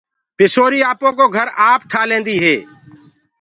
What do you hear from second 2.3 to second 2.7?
هي۔